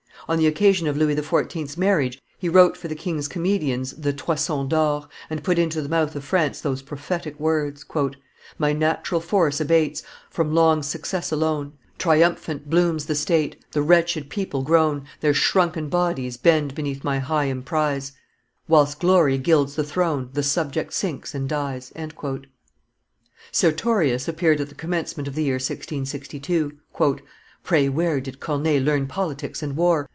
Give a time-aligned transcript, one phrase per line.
[0.27, 4.69] On the occasion of Louis XIV.'s marriage he wrote for the king's comedians the Toison
[4.69, 7.83] d'or, and put into the mouth of France those prophetic words:
[8.57, 14.61] "My natural force abates, from long success alone; Triumphant blooms the state, the wretched people
[14.61, 18.13] groan Their shrunken bodies bend beneath my high emprise;
[18.69, 21.91] Whilst glory gilds the throne, the subject sinks and dies."
[23.51, 26.77] Sertorius appeared at the commencement of the year 1662.
[27.63, 30.07] "Pray where did Corneille learn politics and war?"